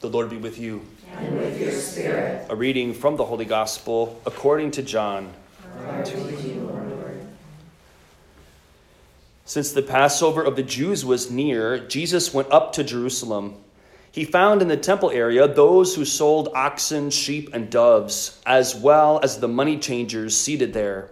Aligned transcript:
The 0.00 0.08
Lord 0.08 0.30
be 0.30 0.36
with 0.36 0.60
you. 0.60 0.82
And 1.16 1.36
with 1.38 1.60
your 1.60 1.72
spirit. 1.72 2.46
A 2.48 2.54
reading 2.54 2.94
from 2.94 3.16
the 3.16 3.24
Holy 3.24 3.44
Gospel 3.44 4.20
according 4.24 4.70
to 4.72 4.82
John. 4.82 5.32
Since 9.44 9.72
the 9.72 9.82
Passover 9.82 10.44
of 10.44 10.54
the 10.54 10.62
Jews 10.62 11.04
was 11.04 11.32
near, 11.32 11.80
Jesus 11.80 12.32
went 12.32 12.52
up 12.52 12.74
to 12.74 12.84
Jerusalem. 12.84 13.56
He 14.12 14.24
found 14.24 14.62
in 14.62 14.68
the 14.68 14.76
temple 14.76 15.10
area 15.10 15.48
those 15.48 15.96
who 15.96 16.04
sold 16.04 16.50
oxen, 16.54 17.10
sheep, 17.10 17.50
and 17.52 17.68
doves, 17.68 18.40
as 18.46 18.76
well 18.76 19.18
as 19.24 19.40
the 19.40 19.48
money 19.48 19.78
changers 19.78 20.36
seated 20.36 20.72
there. 20.72 21.10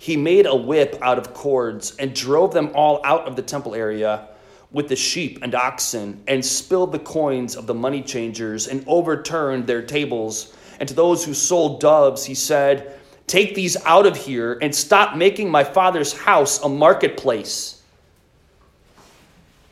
He 0.00 0.16
made 0.16 0.46
a 0.46 0.56
whip 0.56 0.98
out 1.00 1.18
of 1.18 1.32
cords 1.32 1.94
and 1.96 2.12
drove 2.12 2.52
them 2.52 2.72
all 2.74 3.00
out 3.04 3.28
of 3.28 3.36
the 3.36 3.42
temple 3.42 3.76
area 3.76 4.26
with 4.70 4.88
the 4.88 4.96
sheep 4.96 5.38
and 5.42 5.54
oxen, 5.54 6.22
and 6.26 6.44
spilled 6.44 6.92
the 6.92 6.98
coins 6.98 7.56
of 7.56 7.66
the 7.66 7.74
money 7.74 8.02
changers 8.02 8.68
and 8.68 8.84
overturned 8.86 9.66
their 9.66 9.82
tables. 9.82 10.54
And 10.80 10.88
to 10.88 10.94
those 10.94 11.24
who 11.24 11.34
sold 11.34 11.80
doves, 11.80 12.24
he 12.24 12.34
said, 12.34 12.98
Take 13.26 13.54
these 13.54 13.76
out 13.84 14.06
of 14.06 14.16
here 14.16 14.58
and 14.62 14.74
stop 14.74 15.16
making 15.16 15.50
my 15.50 15.64
father's 15.64 16.12
house 16.12 16.62
a 16.62 16.68
marketplace. 16.68 17.82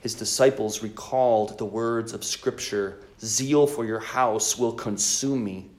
His 0.00 0.14
disciples 0.14 0.82
recalled 0.82 1.56
the 1.58 1.64
words 1.64 2.12
of 2.12 2.24
Scripture 2.24 2.98
Zeal 3.20 3.66
for 3.66 3.86
your 3.86 4.00
house 4.00 4.58
will 4.58 4.72
consume 4.72 5.42
me. 5.42 5.70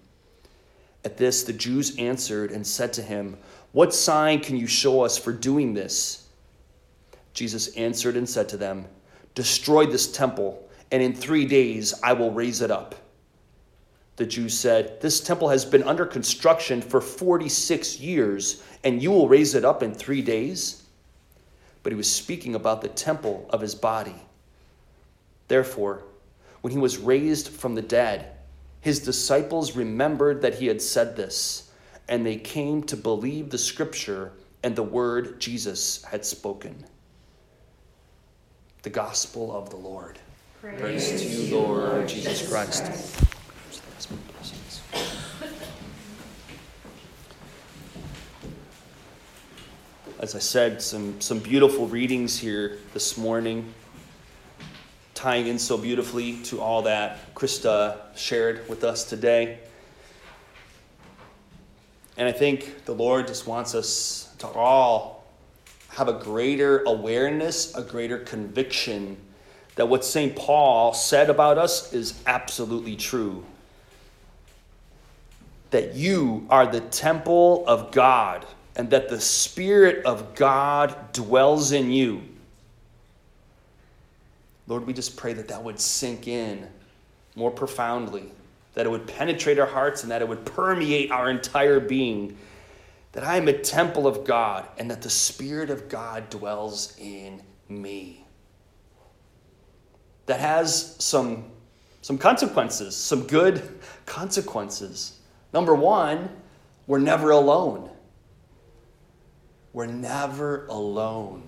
At 1.04 1.18
this, 1.18 1.44
the 1.44 1.54
Jews 1.54 1.96
answered 1.98 2.52
and 2.52 2.66
said 2.66 2.92
to 2.94 3.04
him, 3.04 3.38
What 3.72 3.94
sign 3.94 4.40
can 4.40 4.58
you 4.58 4.66
show 4.66 5.02
us 5.02 5.18
for 5.18 5.32
doing 5.32 5.74
this? 5.74 6.28
Jesus 7.34 7.76
answered 7.76 8.18
and 8.18 8.28
said 8.28 8.50
to 8.50 8.58
them, 8.58 8.88
Destroy 9.36 9.86
this 9.86 10.12
temple, 10.12 10.68
and 10.92 11.04
in 11.04 11.14
three 11.14 11.46
days 11.46 11.94
I 12.02 12.14
will 12.14 12.32
raise 12.32 12.62
it 12.62 12.72
up. 12.72 12.96
The 14.16 14.26
Jews 14.26 14.58
said, 14.58 15.02
This 15.02 15.20
temple 15.20 15.50
has 15.50 15.66
been 15.66 15.84
under 15.84 16.06
construction 16.06 16.82
for 16.82 17.02
46 17.02 18.00
years, 18.00 18.64
and 18.84 19.04
you 19.04 19.12
will 19.12 19.28
raise 19.28 19.56
it 19.56 19.66
up 19.66 19.84
in 19.84 19.94
three 19.94 20.22
days? 20.22 20.84
But 21.84 21.92
he 21.92 21.98
was 21.98 22.10
speaking 22.10 22.56
about 22.56 22.82
the 22.82 22.88
temple 22.88 23.46
of 23.50 23.60
his 23.60 23.76
body. 23.76 24.16
Therefore, 25.50 26.04
when 26.62 26.72
he 26.72 26.80
was 26.80 26.98
raised 26.98 27.50
from 27.50 27.76
the 27.76 27.82
dead, 27.82 28.32
his 28.80 29.00
disciples 29.00 29.76
remembered 29.76 30.42
that 30.42 30.56
he 30.56 30.68
had 30.68 30.82
said 30.82 31.16
this, 31.16 31.72
and 32.08 32.26
they 32.26 32.38
came 32.38 32.84
to 32.84 32.96
believe 32.96 33.50
the 33.50 33.58
scripture 33.58 34.32
and 34.64 34.76
the 34.76 34.84
word 34.84 35.40
Jesus 35.42 36.04
had 36.06 36.26
spoken. 36.26 36.86
The 38.86 38.92
gospel 38.92 39.52
of 39.52 39.72
the 39.72 39.78
Lord. 39.78 40.20
Praise, 40.62 40.80
Praise 40.80 41.20
to 41.20 41.28
you, 41.28 41.56
Lord 41.56 42.08
Jesus 42.08 42.48
Christ. 42.48 42.86
Christ. 42.86 43.20
As 50.20 50.36
I 50.36 50.40
said, 50.40 50.84
some, 50.84 51.20
some 51.20 51.40
beautiful 51.40 51.88
readings 51.88 52.38
here 52.38 52.78
this 52.94 53.18
morning, 53.18 53.74
tying 55.16 55.48
in 55.48 55.58
so 55.58 55.80
beautifully 55.80 56.44
to 56.44 56.62
all 56.62 56.84
that 56.84 57.34
Krista 57.34 58.16
shared 58.16 58.70
with 58.70 58.84
us 58.84 59.04
today. 59.04 59.58
And 62.18 62.30
I 62.30 62.32
think 62.32 62.86
the 62.86 62.94
Lord 62.94 63.26
just 63.26 63.48
wants 63.48 63.74
us 63.74 64.32
to 64.38 64.48
all 64.48 65.25
have 65.96 66.10
a 66.10 66.14
greater 66.14 66.84
awareness, 66.84 67.74
a 67.74 67.82
greater 67.82 68.18
conviction 68.18 69.16
that 69.76 69.88
what 69.88 70.04
St. 70.04 70.36
Paul 70.36 70.94
said 70.94 71.30
about 71.30 71.58
us 71.58 71.94
is 71.94 72.22
absolutely 72.28 72.98
true. 72.98 73.46
That 75.72 75.96
you 75.96 76.46
are 76.50 76.68
the 76.68 76.82
temple 76.82 77.64
of 77.66 77.92
God 77.92 78.46
and 78.76 78.90
that 78.90 79.08
the 79.08 79.22
Spirit 79.22 80.06
of 80.06 80.36
God 80.36 81.14
dwells 81.14 81.72
in 81.72 81.90
you. 81.90 82.22
Lord, 84.68 84.86
we 84.86 84.92
just 84.92 85.16
pray 85.16 85.32
that 85.32 85.48
that 85.48 85.64
would 85.64 85.80
sink 85.80 86.28
in 86.28 86.68
more 87.36 87.52
profoundly, 87.52 88.26
that 88.74 88.86
it 88.86 88.90
would 88.90 89.08
penetrate 89.08 89.60
our 89.60 89.66
hearts 89.66 90.04
and 90.04 90.12
that 90.12 90.22
it 90.22 90.28
would 90.28 90.44
permeate 90.46 91.10
our 91.10 91.30
entire 91.30 91.80
being. 91.80 92.36
That 93.16 93.24
I 93.24 93.38
am 93.38 93.48
a 93.48 93.54
temple 93.54 94.06
of 94.08 94.24
God 94.24 94.68
and 94.78 94.90
that 94.92 95.02
the 95.02 95.10
Spirit 95.10 95.70
of 95.70 95.90
God 95.90 96.30
dwells 96.30 96.96
in 97.00 97.42
me. 97.68 98.26
That 100.28 100.40
has 100.40 100.96
some, 101.04 101.46
some 102.02 102.18
consequences, 102.18 102.96
some 102.96 103.26
good 103.26 103.80
consequences. 104.06 105.20
Number 105.54 105.74
one, 105.74 106.30
we're 106.88 107.00
never 107.00 107.32
alone 107.32 107.90
we're 109.76 109.86
never 109.88 110.66
alone. 110.68 111.44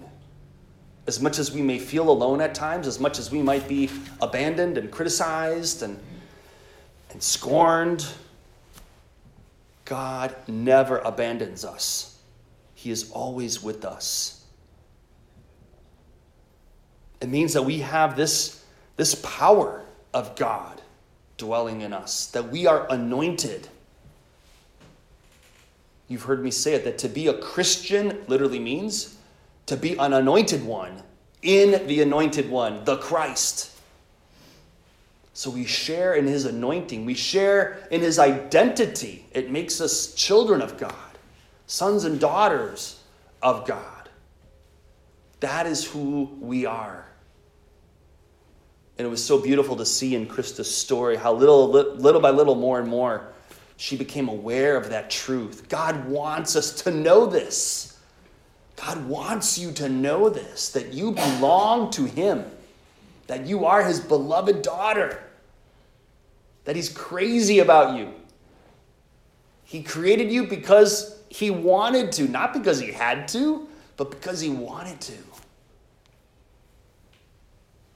As 1.07 1.21
much 1.21 1.39
as 1.39 1.53
we 1.53 1.61
may 1.61 1.79
feel 1.79 2.09
alone 2.09 2.41
at 2.41 2.53
times, 2.53 2.85
as 2.85 2.99
much 2.99 3.19
as 3.19 3.31
we 3.31 3.41
might 3.41 3.69
be 3.69 3.89
abandoned 4.21 4.77
and 4.77 4.91
criticized 4.91 5.81
and, 5.81 5.97
and 7.09 7.23
scorned, 7.23 8.05
God 9.87 10.35
never 10.47 10.99
abandons 10.99 11.65
us. 11.65 12.19
He 12.75 12.91
is 12.91 13.11
always 13.11 13.63
with 13.63 13.85
us. 13.85 14.45
It 17.21 17.29
means 17.29 17.53
that 17.53 17.63
we 17.63 17.79
have 17.79 18.15
this, 18.15 18.63
this 18.95 19.15
power 19.15 19.83
of 20.13 20.35
God 20.35 20.81
dwelling 21.37 21.81
in 21.81 21.93
us, 21.93 22.27
that 22.27 22.49
we 22.49 22.67
are 22.67 22.85
anointed 22.91 23.67
You've 26.07 26.23
heard 26.23 26.43
me 26.43 26.51
say 26.51 26.73
it 26.73 26.83
that 26.85 26.97
to 26.99 27.09
be 27.09 27.27
a 27.27 27.33
Christian 27.33 28.23
literally 28.27 28.59
means 28.59 29.17
to 29.65 29.75
be 29.75 29.97
an 29.97 30.13
anointed 30.13 30.65
one 30.65 31.03
in 31.41 31.85
the 31.87 32.01
anointed 32.01 32.49
one, 32.49 32.83
the 32.85 32.97
Christ. 32.97 33.71
So 35.37 35.51
we 35.51 35.65
share 35.65 36.15
in 36.15 36.25
his 36.25 36.45
anointing, 36.45 37.05
we 37.05 37.13
share 37.13 37.87
in 37.91 38.01
his 38.01 38.17
identity. 38.17 39.23
It 39.33 39.51
makes 39.51 39.79
us 39.79 40.15
children 40.15 40.63
of 40.63 40.79
God, 40.79 40.95
sons 41.67 42.05
and 42.05 42.19
daughters 42.19 42.99
of 43.43 43.67
God. 43.67 44.09
That 45.41 45.67
is 45.67 45.85
who 45.85 46.35
we 46.41 46.65
are. 46.65 47.05
And 48.97 49.05
it 49.05 49.11
was 49.11 49.23
so 49.23 49.39
beautiful 49.39 49.75
to 49.75 49.85
see 49.85 50.15
in 50.15 50.25
Krista's 50.25 50.75
story 50.75 51.15
how 51.17 51.33
little, 51.33 51.69
little 51.69 52.19
by 52.19 52.31
little, 52.31 52.55
more 52.55 52.79
and 52.79 52.89
more, 52.89 53.27
she 53.75 53.95
became 53.95 54.29
aware 54.29 54.75
of 54.75 54.89
that 54.89 55.11
truth. 55.11 55.69
God 55.69 56.09
wants 56.09 56.55
us 56.55 56.81
to 56.81 56.89
know 56.89 57.27
this. 57.27 57.99
God 58.75 59.07
wants 59.07 59.59
you 59.59 59.71
to 59.73 59.87
know 59.87 60.29
this 60.29 60.71
that 60.71 60.95
you 60.95 61.11
belong 61.11 61.91
to 61.91 62.05
Him, 62.05 62.43
that 63.27 63.45
you 63.45 63.65
are 63.65 63.83
His 63.83 63.99
beloved 63.99 64.63
daughter, 64.63 65.21
that 66.67 66.75
He's 66.75 66.89
crazy 66.89 67.59
about 67.59 67.97
you. 67.97 68.13
He 69.63 69.81
created 69.81 70.29
you 70.29 70.47
because 70.47 71.17
He 71.29 71.49
wanted 71.49 72.11
to, 72.13 72.27
not 72.27 72.53
because 72.53 72.77
He 72.77 72.91
had 72.91 73.29
to, 73.29 73.69
but 73.95 74.11
because 74.11 74.41
He 74.41 74.49
wanted 74.49 74.99
to. 74.99 75.13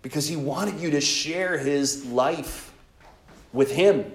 Because 0.01 0.25
He 0.25 0.37
wanted 0.37 0.79
you 0.79 0.91
to 0.91 1.01
share 1.01 1.57
His 1.57 2.05
life 2.05 2.73
with 3.51 3.73
Him. 3.73 4.09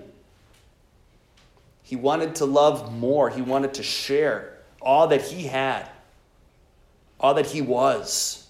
He 1.82 1.94
wanted 1.94 2.36
to 2.36 2.46
love 2.46 2.94
more. 2.94 3.28
He 3.28 3.42
wanted 3.42 3.74
to 3.74 3.82
share 3.82 4.56
all 4.80 5.08
that 5.08 5.20
he 5.20 5.42
had, 5.48 5.86
all 7.20 7.34
that 7.34 7.46
he 7.46 7.60
was. 7.60 8.48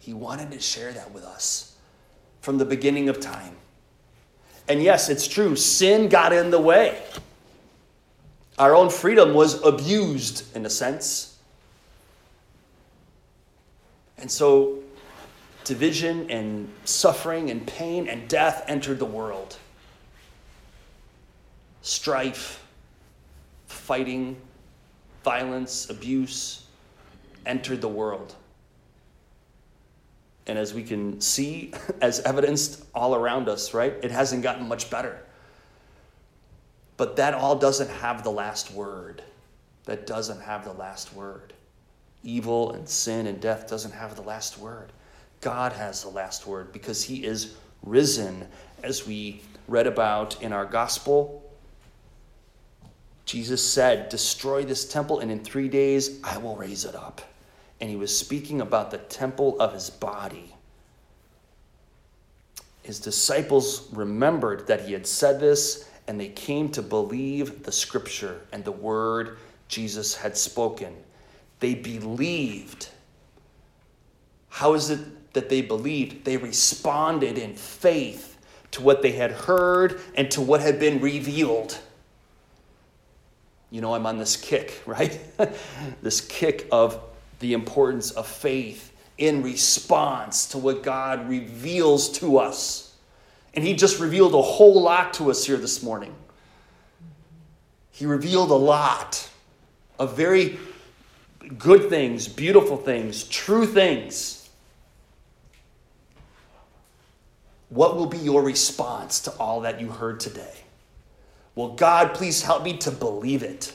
He 0.00 0.14
wanted 0.14 0.50
to 0.50 0.58
share 0.58 0.92
that 0.92 1.12
with 1.12 1.22
us 1.22 1.76
from 2.40 2.58
the 2.58 2.64
beginning 2.64 3.08
of 3.08 3.20
time. 3.20 3.54
And 4.68 4.82
yes, 4.82 5.08
it's 5.08 5.28
true, 5.28 5.56
sin 5.56 6.08
got 6.08 6.32
in 6.32 6.50
the 6.50 6.60
way. 6.60 7.02
Our 8.58 8.74
own 8.74 8.88
freedom 8.88 9.34
was 9.34 9.62
abused 9.62 10.56
in 10.56 10.64
a 10.64 10.70
sense. 10.70 11.38
And 14.16 14.30
so 14.30 14.78
division 15.64 16.30
and 16.30 16.72
suffering 16.84 17.50
and 17.50 17.66
pain 17.66 18.08
and 18.08 18.28
death 18.28 18.64
entered 18.68 18.98
the 18.98 19.04
world. 19.04 19.58
Strife, 21.82 22.64
fighting, 23.66 24.36
violence, 25.24 25.90
abuse 25.90 26.66
entered 27.44 27.80
the 27.80 27.88
world. 27.88 28.34
And 30.46 30.58
as 30.58 30.74
we 30.74 30.82
can 30.82 31.20
see, 31.20 31.72
as 32.00 32.20
evidenced 32.20 32.84
all 32.94 33.14
around 33.14 33.48
us, 33.48 33.74
right, 33.74 33.94
it 34.02 34.10
hasn't 34.10 34.42
gotten 34.42 34.68
much 34.68 34.90
better. 34.90 35.22
But 36.96 37.16
that 37.16 37.34
all 37.34 37.56
doesn't 37.56 37.90
have 37.90 38.22
the 38.22 38.30
last 38.30 38.72
word. 38.72 39.22
That 39.84 40.06
doesn't 40.06 40.40
have 40.40 40.64
the 40.64 40.72
last 40.72 41.12
word. 41.12 41.52
Evil 42.22 42.72
and 42.72 42.88
sin 42.88 43.26
and 43.26 43.40
death 43.40 43.68
doesn't 43.68 43.92
have 43.92 44.16
the 44.16 44.22
last 44.22 44.58
word. 44.58 44.92
God 45.40 45.72
has 45.72 46.02
the 46.02 46.08
last 46.08 46.46
word 46.46 46.72
because 46.72 47.02
he 47.02 47.24
is 47.24 47.56
risen 47.82 48.46
as 48.82 49.06
we 49.06 49.42
read 49.68 49.86
about 49.86 50.42
in 50.42 50.52
our 50.52 50.64
gospel, 50.64 51.42
Jesus 53.24 53.62
said, 53.62 54.08
Destroy 54.08 54.64
this 54.64 54.86
temple, 54.86 55.20
and 55.20 55.30
in 55.30 55.42
three 55.42 55.68
days 55.68 56.20
I 56.22 56.38
will 56.38 56.56
raise 56.56 56.84
it 56.84 56.94
up. 56.94 57.22
And 57.84 57.90
he 57.90 57.96
was 57.98 58.18
speaking 58.18 58.62
about 58.62 58.90
the 58.90 58.96
temple 58.96 59.60
of 59.60 59.74
his 59.74 59.90
body. 59.90 60.54
His 62.82 62.98
disciples 62.98 63.90
remembered 63.92 64.68
that 64.68 64.86
he 64.86 64.94
had 64.94 65.06
said 65.06 65.38
this, 65.38 65.86
and 66.08 66.18
they 66.18 66.28
came 66.28 66.70
to 66.70 66.80
believe 66.80 67.62
the 67.62 67.72
scripture 67.72 68.40
and 68.52 68.64
the 68.64 68.72
word 68.72 69.36
Jesus 69.68 70.16
had 70.16 70.34
spoken. 70.34 70.96
They 71.60 71.74
believed. 71.74 72.88
How 74.48 74.72
is 74.72 74.88
it 74.88 75.34
that 75.34 75.50
they 75.50 75.60
believed? 75.60 76.24
They 76.24 76.38
responded 76.38 77.36
in 77.36 77.54
faith 77.54 78.38
to 78.70 78.80
what 78.80 79.02
they 79.02 79.12
had 79.12 79.30
heard 79.30 80.00
and 80.14 80.30
to 80.30 80.40
what 80.40 80.62
had 80.62 80.80
been 80.80 81.02
revealed. 81.02 81.78
You 83.70 83.82
know, 83.82 83.94
I'm 83.94 84.06
on 84.06 84.16
this 84.16 84.38
kick, 84.38 84.80
right? 84.86 85.20
this 86.00 86.22
kick 86.22 86.66
of 86.72 86.98
the 87.44 87.52
importance 87.52 88.10
of 88.12 88.26
faith 88.26 88.90
in 89.18 89.42
response 89.42 90.46
to 90.46 90.56
what 90.56 90.82
God 90.82 91.28
reveals 91.28 92.08
to 92.20 92.38
us. 92.38 92.96
And 93.52 93.62
He 93.62 93.74
just 93.74 94.00
revealed 94.00 94.32
a 94.32 94.40
whole 94.40 94.80
lot 94.80 95.12
to 95.14 95.30
us 95.30 95.44
here 95.44 95.58
this 95.58 95.82
morning. 95.82 96.14
He 97.90 98.06
revealed 98.06 98.50
a 98.50 98.54
lot 98.54 99.28
of 99.98 100.16
very 100.16 100.58
good 101.58 101.90
things, 101.90 102.28
beautiful 102.28 102.78
things, 102.78 103.24
true 103.24 103.66
things. 103.66 104.48
What 107.68 107.94
will 107.94 108.06
be 108.06 108.16
your 108.16 108.42
response 108.42 109.20
to 109.20 109.32
all 109.32 109.60
that 109.60 109.82
you 109.82 109.90
heard 109.90 110.18
today? 110.18 110.54
Will 111.54 111.74
God, 111.74 112.14
please 112.14 112.42
help 112.42 112.62
me 112.62 112.78
to 112.78 112.90
believe 112.90 113.42
it. 113.42 113.74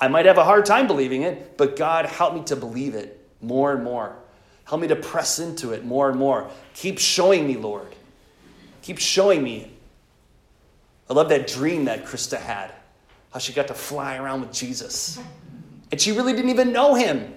I 0.00 0.08
might 0.08 0.26
have 0.26 0.38
a 0.38 0.44
hard 0.44 0.64
time 0.64 0.86
believing 0.86 1.22
it, 1.22 1.56
but 1.56 1.76
God, 1.76 2.06
help 2.06 2.34
me 2.34 2.44
to 2.44 2.56
believe 2.56 2.94
it 2.94 3.26
more 3.40 3.72
and 3.72 3.82
more. 3.82 4.16
Help 4.64 4.80
me 4.80 4.88
to 4.88 4.96
press 4.96 5.38
into 5.38 5.72
it 5.72 5.84
more 5.84 6.10
and 6.10 6.18
more. 6.18 6.50
Keep 6.74 6.98
showing 6.98 7.46
me, 7.46 7.56
Lord. 7.56 7.94
Keep 8.82 8.98
showing 8.98 9.42
me. 9.42 9.72
I 11.10 11.14
love 11.14 11.30
that 11.30 11.46
dream 11.46 11.86
that 11.86 12.04
Krista 12.04 12.38
had, 12.38 12.72
how 13.32 13.38
she 13.38 13.52
got 13.52 13.68
to 13.68 13.74
fly 13.74 14.16
around 14.16 14.42
with 14.42 14.52
Jesus. 14.52 15.18
And 15.90 16.00
she 16.00 16.12
really 16.12 16.34
didn't 16.34 16.50
even 16.50 16.72
know 16.72 16.94
him. 16.94 17.34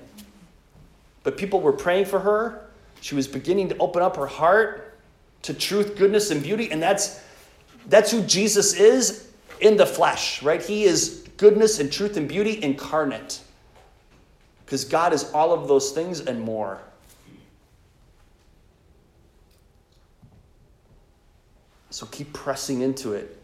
But 1.24 1.38
people 1.38 1.62
were 1.62 1.74
praying 1.74 2.06
for 2.06 2.20
her. 2.20 2.70
She 3.00 3.16
was 3.16 3.28
beginning 3.28 3.70
to 3.70 3.78
open 3.78 4.02
up 4.02 4.18
her 4.18 4.28
heart 4.28 5.00
to 5.44 5.54
truth, 5.54 5.98
goodness, 5.98 6.32
and 6.32 6.44
beauty. 6.44 6.72
And 6.72 6.82
that's, 6.82 7.22
that's 7.88 8.12
who 8.12 8.22
Jesus 8.24 8.74
is 8.74 9.30
in 9.60 9.78
the 9.78 9.86
flesh, 9.86 10.44
right? 10.44 10.62
He 10.62 10.84
is 10.84 11.21
goodness 11.42 11.80
and 11.80 11.92
truth 11.92 12.18
and 12.18 12.30
beauty 12.30 12.62
incarnate. 12.62 13.42
Because 14.64 14.86
God 14.86 15.12
is 15.12 15.32
all 15.34 15.52
of 15.52 15.68
those 15.68 15.92
things 15.92 16.20
and 16.20 16.40
more. 16.40 16.80
So 21.90 22.06
keep 22.06 22.32
pressing 22.32 22.82
into 22.82 23.14
it, 23.14 23.38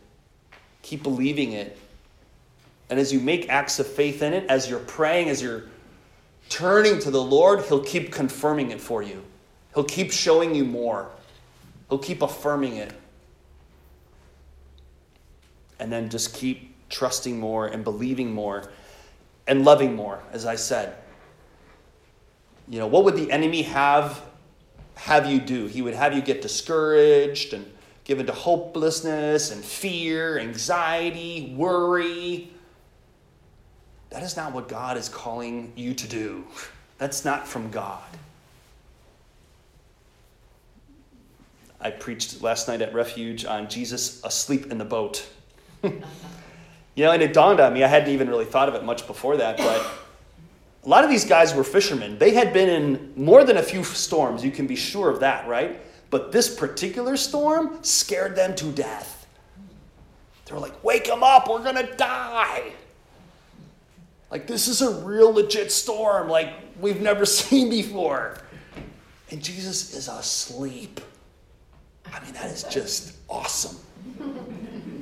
keep 0.83 1.01
believing 1.01 1.53
it. 1.53 1.77
And 2.91 2.99
as 2.99 3.11
you 3.11 3.19
make 3.19 3.49
acts 3.49 3.79
of 3.79 3.87
faith 3.87 4.21
in 4.21 4.31
it, 4.31 4.45
as 4.47 4.69
you're 4.69 4.79
praying, 4.79 5.29
as 5.29 5.41
you're 5.41 5.63
turning 6.49 6.99
to 6.99 7.09
the 7.11 7.21
Lord, 7.21 7.65
He'll 7.65 7.83
keep 7.83 8.13
confirming 8.13 8.69
it 8.69 8.79
for 8.79 9.01
you. 9.01 9.23
He'll 9.73 9.83
keep 9.83 10.11
showing 10.11 10.53
you 10.53 10.65
more. 10.65 11.09
He'll 11.89 11.97
keep 11.97 12.21
affirming 12.21 12.77
it 12.77 12.93
and 15.79 15.91
then 15.91 16.09
just 16.09 16.33
keep 16.33 16.76
trusting 16.89 17.39
more 17.39 17.67
and 17.67 17.83
believing 17.83 18.33
more 18.33 18.69
and 19.47 19.63
loving 19.63 19.95
more, 19.95 20.21
as 20.31 20.45
I 20.45 20.55
said. 20.55 20.95
You 22.67 22.79
know, 22.79 22.87
what 22.87 23.05
would 23.05 23.15
the 23.15 23.31
enemy 23.31 23.61
have 23.63 24.21
have 24.95 25.27
you 25.27 25.39
do? 25.39 25.67
He 25.67 25.81
would 25.81 25.93
have 25.93 26.13
you 26.13 26.21
get 26.21 26.41
discouraged 26.41 27.53
and 27.53 27.71
given 28.03 28.25
to 28.25 28.33
hopelessness 28.33 29.51
and 29.51 29.63
fear, 29.63 30.39
anxiety, 30.39 31.53
worry. 31.55 32.51
That 34.09 34.23
is 34.23 34.35
not 34.35 34.53
what 34.53 34.67
God 34.67 34.97
is 34.97 35.09
calling 35.09 35.73
you 35.75 35.93
to 35.93 36.07
do. 36.07 36.45
That's 36.97 37.23
not 37.23 37.47
from 37.47 37.69
God. 37.69 38.03
I 41.79 41.91
preached 41.91 42.41
last 42.41 42.67
night 42.67 42.81
at 42.81 42.93
Refuge 42.93 43.45
on 43.45 43.69
Jesus 43.69 44.23
asleep 44.23 44.71
in 44.71 44.79
the 44.79 44.85
boat. 44.85 45.27
you 46.97 47.03
know, 47.03 47.11
and 47.11 47.21
it 47.21 47.31
dawned 47.31 47.59
on 47.59 47.73
me, 47.73 47.83
I 47.83 47.87
hadn't 47.87 48.09
even 48.09 48.27
really 48.27 48.43
thought 48.43 48.67
of 48.67 48.73
it 48.73 48.83
much 48.83 49.05
before 49.05 49.37
that, 49.37 49.57
but 49.57 49.87
a 50.83 50.89
lot 50.89 51.03
of 51.03 51.11
these 51.11 51.25
guys 51.25 51.53
were 51.53 51.63
fishermen. 51.63 52.17
They 52.17 52.31
had 52.31 52.53
been 52.53 52.67
in 52.67 53.13
more 53.15 53.43
than 53.43 53.57
a 53.57 53.61
few 53.61 53.83
storms, 53.83 54.43
you 54.43 54.49
can 54.49 54.65
be 54.65 54.75
sure 54.75 55.11
of 55.11 55.19
that, 55.19 55.47
right? 55.47 55.79
But 56.09 56.31
this 56.31 56.53
particular 56.53 57.15
storm 57.15 57.77
scared 57.83 58.35
them 58.35 58.55
to 58.55 58.71
death. 58.71 59.27
They 60.45 60.55
were 60.55 60.59
like, 60.59 60.83
wake 60.83 61.05
them 61.05 61.21
up, 61.21 61.47
we're 61.47 61.63
gonna 61.63 61.95
die. 61.97 62.71
Like, 64.31 64.47
this 64.47 64.67
is 64.67 64.81
a 64.81 65.05
real 65.05 65.31
legit 65.31 65.71
storm, 65.71 66.29
like 66.29 66.51
we've 66.81 66.99
never 66.99 67.25
seen 67.27 67.69
before. 67.69 68.39
And 69.29 69.43
Jesus 69.43 69.93
is 69.93 70.07
asleep. 70.07 70.99
I 72.11 72.23
mean, 72.23 72.33
that 72.33 72.45
is 72.45 72.63
just 72.63 73.17
awesome 73.29 73.77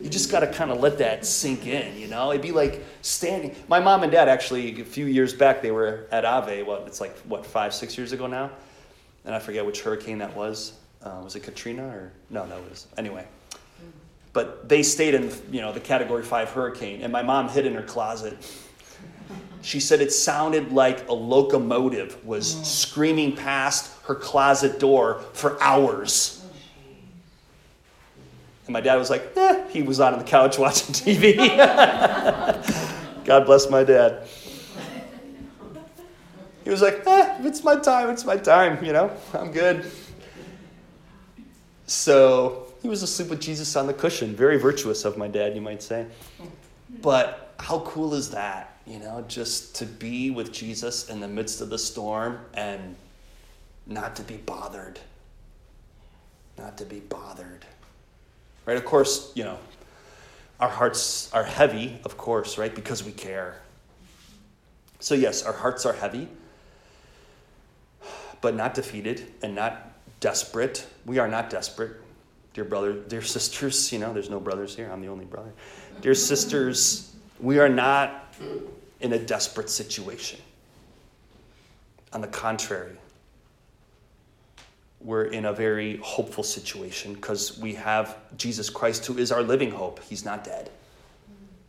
you 0.06 0.12
just 0.12 0.30
got 0.30 0.42
to 0.42 0.48
kind 0.48 0.70
of 0.70 0.80
let 0.80 1.00
that 1.00 1.26
sink 1.26 1.66
in, 1.66 1.98
you 1.98 2.06
know? 2.08 2.30
It'd 2.30 2.44
be 2.44 2.52
like 2.52 2.86
standing. 3.02 3.56
My 3.68 3.80
mom 3.80 4.04
and 4.04 4.12
dad 4.12 4.30
actually, 4.30 4.80
a 4.80 4.86
few 4.86 5.08
years 5.08 5.34
back, 5.34 5.64
they 5.64 5.72
were 5.72 6.06
at 6.12 6.24
Ave. 6.24 6.62
What 6.62 6.84
it's 6.86 7.02
like, 7.02 7.18
what 7.22 7.44
five, 7.44 7.74
six 7.74 7.98
years 7.98 8.12
ago 8.12 8.28
now, 8.28 8.52
and 9.26 9.34
I 9.34 9.40
forget 9.40 9.66
which 9.66 9.82
hurricane 9.82 10.20
that 10.20 10.36
was. 10.36 10.74
Uh, 11.02 11.22
was 11.24 11.36
it 11.36 11.40
Katrina 11.40 11.88
or 11.88 12.12
no? 12.30 12.46
No, 12.46 12.56
it 12.56 12.70
was 12.70 12.86
anyway. 13.00 13.26
But 14.32 14.70
they 14.70 14.84
stayed 14.84 15.16
in, 15.16 15.32
you 15.52 15.62
know, 15.62 15.74
the 15.74 15.80
Category 15.80 16.22
Five 16.22 16.52
hurricane, 16.52 17.02
and 17.02 17.12
my 17.12 17.24
mom 17.24 17.50
hid 17.50 17.66
in 17.66 17.74
her 17.74 17.82
closet. 17.82 18.38
She 19.64 19.80
said 19.80 20.02
it 20.02 20.14
sounded 20.14 20.72
like 20.72 21.10
a 21.10 21.14
locomotive 21.14 22.24
was 22.24 22.62
screaming 22.62 23.36
past 23.36 23.92
her 24.04 24.14
closet 24.14 24.80
door 24.80 25.22
for 25.34 25.62
hours. 25.64 26.35
And 28.66 28.74
my 28.74 28.82
dad 28.82 28.96
was 28.96 29.10
like, 29.10 29.32
eh, 29.36 29.68
he 29.70 29.84
was 29.84 30.00
on 30.00 30.18
the 30.18 30.24
couch 30.24 30.58
watching 30.60 30.94
TV. 30.94 31.36
God 33.26 33.46
bless 33.46 33.70
my 33.70 33.84
dad. 33.84 34.28
He 36.64 36.72
was 36.72 36.82
like, 36.82 37.06
eh, 37.06 37.38
it's 37.44 37.64
my 37.64 37.76
time, 37.76 38.10
it's 38.10 38.26
my 38.26 38.38
time, 38.38 38.84
you 38.84 38.92
know, 38.92 39.16
I'm 39.34 39.52
good. 39.52 39.86
So 41.86 42.74
he 42.82 42.88
was 42.88 43.04
asleep 43.04 43.30
with 43.30 43.40
Jesus 43.40 43.76
on 43.76 43.86
the 43.86 43.94
cushion. 43.94 44.36
Very 44.36 44.58
virtuous 44.58 45.06
of 45.06 45.16
my 45.16 45.28
dad, 45.28 45.54
you 45.54 45.62
might 45.62 45.84
say. 45.84 46.08
But 47.04 47.54
how 47.60 47.82
cool 47.82 48.16
is 48.16 48.32
that, 48.32 48.80
you 48.88 48.98
know, 48.98 49.24
just 49.28 49.76
to 49.76 49.86
be 49.86 50.32
with 50.32 50.52
Jesus 50.52 51.08
in 51.08 51.20
the 51.20 51.28
midst 51.28 51.62
of 51.62 51.70
the 51.70 51.78
storm 51.78 52.40
and 52.56 52.96
not 53.86 54.16
to 54.16 54.24
be 54.24 54.38
bothered? 54.38 55.00
Not 56.58 56.80
to 56.80 56.86
be 56.86 57.00
bothered 57.00 57.66
right? 58.66 58.78
Of 58.78 58.86
course, 58.86 59.32
you 59.36 59.44
know, 59.44 59.58
our 60.60 60.70
hearts 60.70 61.32
are 61.34 61.44
heavy, 61.44 62.00
of 62.04 62.18
course, 62.18 62.58
right? 62.58 62.74
Because 62.74 63.04
we 63.04 63.12
care. 63.12 63.62
So, 65.00 65.16
yes, 65.16 65.44
our 65.44 65.54
hearts 65.54 65.86
are 65.86 65.94
heavy, 65.94 66.28
but 68.42 68.56
not 68.56 68.74
defeated 68.74 69.28
and 69.44 69.56
not 69.56 69.92
desperate. 70.20 70.88
We 71.06 71.20
are 71.20 71.28
not 71.28 71.50
desperate. 71.50 71.98
Dear 72.54 72.64
brother, 72.64 72.94
dear 72.94 73.22
sisters, 73.22 73.92
you 73.92 74.00
know, 74.00 74.14
there's 74.14 74.30
no 74.30 74.40
brothers 74.40 74.76
here. 74.76 74.90
I'm 74.92 75.02
the 75.02 75.10
only 75.10 75.26
brother. 75.26 75.52
Dear 76.02 76.16
sisters, 76.16 77.14
we 77.40 77.60
are 77.60 77.68
not 77.68 78.34
in 79.02 79.12
a 79.14 79.20
desperate 79.20 79.70
situation. 79.70 80.40
On 82.14 82.22
the 82.22 82.28
contrary, 82.28 82.96
we're 85.06 85.26
in 85.26 85.46
a 85.46 85.54
very 85.54 85.98
hopeful 85.98 86.44
situation 86.44 87.14
because 87.14 87.60
we 87.60 87.76
have 87.76 88.18
Jesus 88.38 88.72
Christ, 88.72 89.06
who 89.06 89.20
is 89.20 89.32
our 89.32 89.44
living 89.44 89.70
hope. 89.70 90.02
He's 90.04 90.26
not 90.26 90.44
dead. 90.44 90.72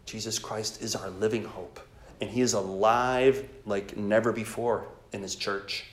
Jesus 0.07 0.38
Christ 0.38 0.81
is 0.81 0.97
our 0.97 1.11
living 1.11 1.45
hope, 1.45 1.78
and 2.21 2.31
He 2.31 2.40
is 2.40 2.55
alive 2.55 3.47
like 3.66 3.95
never 3.95 4.33
before 4.33 4.87
in 5.12 5.21
His 5.21 5.35
church. 5.37 5.85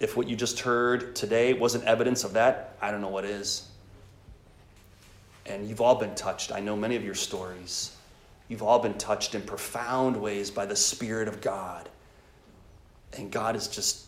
If 0.00 0.16
what 0.16 0.28
you 0.28 0.34
just 0.34 0.60
heard 0.60 1.14
today 1.14 1.52
wasn't 1.52 1.84
evidence 1.84 2.24
of 2.24 2.32
that, 2.32 2.76
I 2.82 2.90
don't 2.90 3.00
know 3.00 3.08
what 3.08 3.24
is. 3.24 3.68
And 5.46 5.68
you've 5.68 5.80
all 5.80 5.94
been 5.94 6.14
touched. 6.16 6.50
I 6.50 6.58
know 6.58 6.76
many 6.76 6.96
of 6.96 7.04
your 7.04 7.14
stories. 7.14 7.94
You've 8.48 8.62
all 8.62 8.80
been 8.80 8.94
touched 8.94 9.36
in 9.36 9.42
profound 9.42 10.16
ways 10.16 10.50
by 10.50 10.66
the 10.66 10.76
Spirit 10.76 11.28
of 11.28 11.40
God. 11.40 11.88
And 13.16 13.30
God 13.30 13.54
is 13.54 13.68
just 13.68 14.07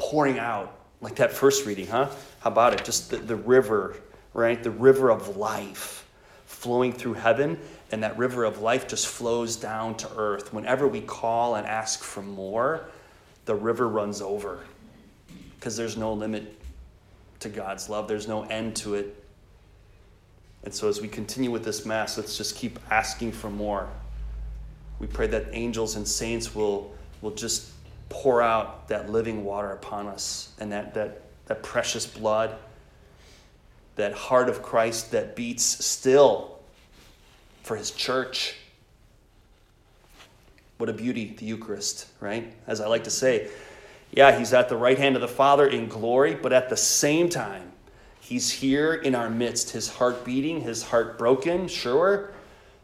pouring 0.00 0.38
out, 0.38 0.76
like 1.00 1.16
that 1.16 1.32
first 1.32 1.66
reading, 1.66 1.86
huh? 1.86 2.10
How 2.40 2.50
about 2.50 2.74
it? 2.74 2.84
Just 2.84 3.10
the, 3.10 3.18
the 3.18 3.36
river 3.36 3.96
right? 4.32 4.62
The 4.62 4.70
river 4.70 5.10
of 5.10 5.36
life 5.36 6.06
flowing 6.46 6.92
through 6.92 7.14
heaven, 7.14 7.58
and 7.90 8.02
that 8.02 8.16
river 8.18 8.44
of 8.44 8.60
life 8.60 8.86
just 8.86 9.06
flows 9.06 9.56
down 9.56 9.96
to 9.96 10.10
earth. 10.16 10.52
Whenever 10.52 10.86
we 10.86 11.00
call 11.00 11.56
and 11.56 11.66
ask 11.66 12.02
for 12.02 12.22
more, 12.22 12.84
the 13.46 13.54
river 13.54 13.88
runs 13.88 14.20
over 14.20 14.60
because 15.54 15.76
there's 15.76 15.96
no 15.96 16.12
limit 16.12 16.58
to 17.40 17.48
God's 17.48 17.88
love, 17.88 18.08
there's 18.08 18.28
no 18.28 18.44
end 18.44 18.76
to 18.76 18.94
it. 18.94 19.16
And 20.62 20.74
so, 20.74 20.88
as 20.88 21.00
we 21.00 21.08
continue 21.08 21.50
with 21.50 21.64
this 21.64 21.86
Mass, 21.86 22.18
let's 22.18 22.36
just 22.36 22.54
keep 22.54 22.78
asking 22.90 23.32
for 23.32 23.48
more. 23.48 23.88
We 24.98 25.06
pray 25.06 25.26
that 25.28 25.46
angels 25.52 25.96
and 25.96 26.06
saints 26.06 26.54
will, 26.54 26.92
will 27.22 27.30
just 27.30 27.70
pour 28.10 28.42
out 28.42 28.88
that 28.88 29.08
living 29.08 29.44
water 29.44 29.70
upon 29.70 30.06
us 30.06 30.52
and 30.58 30.70
that, 30.72 30.92
that, 30.92 31.22
that 31.46 31.62
precious 31.62 32.06
blood, 32.06 32.54
that 33.96 34.12
heart 34.12 34.50
of 34.50 34.62
Christ 34.62 35.12
that 35.12 35.34
beats 35.34 35.64
still 35.64 36.58
for 37.62 37.76
his 37.76 37.92
church. 37.92 38.56
What 40.76 40.90
a 40.90 40.92
beauty, 40.92 41.34
the 41.38 41.46
Eucharist, 41.46 42.06
right? 42.20 42.52
As 42.66 42.80
I 42.80 42.88
like 42.88 43.04
to 43.04 43.10
say, 43.10 43.48
yeah, 44.12 44.36
he's 44.36 44.52
at 44.52 44.68
the 44.68 44.76
right 44.76 44.98
hand 44.98 45.14
of 45.14 45.22
the 45.22 45.28
Father 45.28 45.66
in 45.66 45.88
glory, 45.88 46.34
but 46.34 46.52
at 46.52 46.68
the 46.68 46.76
same 46.76 47.28
time, 47.28 47.70
he's 48.20 48.50
here 48.50 48.94
in 48.94 49.14
our 49.14 49.30
midst, 49.30 49.70
his 49.70 49.88
heart 49.88 50.24
beating, 50.24 50.62
his 50.62 50.82
heart 50.82 51.16
broken, 51.16 51.68
sure, 51.68 52.32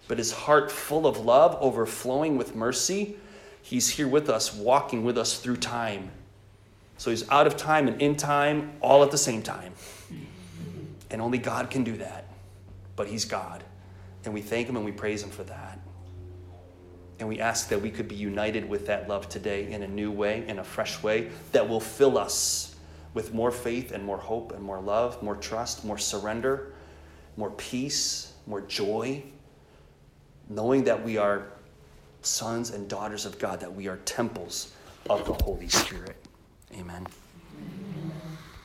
but 0.06 0.18
his 0.18 0.30
heart 0.30 0.71
full 0.71 1.06
of 1.06 1.18
love, 1.18 1.56
overflowing 1.61 2.37
with 2.38 2.54
mercy. 2.54 3.16
He's 3.67 3.89
here 3.89 4.07
with 4.07 4.31
us, 4.31 4.55
walking 4.55 5.03
with 5.03 5.19
us 5.19 5.41
through 5.41 5.57
time. 5.57 6.13
So 6.99 7.11
he's 7.11 7.29
out 7.31 7.49
of 7.49 7.57
time 7.57 7.89
and 7.89 8.01
in 8.01 8.15
time 8.15 8.75
all 8.81 9.03
at 9.03 9.11
the 9.11 9.19
same 9.19 9.43
time. 9.43 9.73
And 11.11 11.21
only 11.21 11.39
God 11.39 11.69
can 11.69 11.83
do 11.83 11.97
that. 11.97 12.29
But 12.95 13.09
he's 13.09 13.25
God. 13.25 13.65
And 14.25 14.33
we 14.33 14.41
thank 14.41 14.69
him 14.69 14.77
and 14.77 14.85
we 14.85 14.93
praise 14.93 15.21
him 15.21 15.31
for 15.31 15.43
that. 15.43 15.81
And 17.19 17.29
we 17.29 17.41
ask 17.41 17.69
that 17.71 17.83
we 17.83 17.91
could 17.91 18.07
be 18.07 18.15
united 18.15 18.69
with 18.69 18.87
that 18.87 19.09
love 19.09 19.29
today 19.29 19.73
in 19.73 19.83
a 19.83 19.89
new 19.89 20.13
way, 20.13 20.47
in 20.47 20.61
a 20.61 20.65
fresh 20.65 21.03
way, 21.03 21.31
that 21.51 21.69
will 21.69 21.81
fill 21.81 22.17
us 22.17 22.77
with 23.15 23.35
more 23.35 23.51
faith 23.51 23.91
and 23.91 24.05
more 24.05 24.19
hope 24.19 24.53
and 24.53 24.63
more 24.63 24.81
love, 24.81 25.21
more 25.25 25.35
trust, 25.35 25.85
more 25.85 25.99
surrender, 25.99 26.73
more 27.37 27.51
peace, 27.51 28.33
more 28.47 28.61
joy, 28.61 29.25
knowing 30.49 30.85
that 30.85 31.05
we 31.05 31.17
are 31.17 31.49
sons 32.26 32.71
and 32.71 32.88
daughters 32.88 33.25
of 33.25 33.38
God, 33.38 33.61
that 33.61 33.75
we 33.75 33.88
are 33.88 33.99
temples 33.99 34.73
of 35.09 35.25
the 35.25 35.33
Holy 35.45 35.68
Spirit. 35.68 36.16
Amen. 36.78 37.06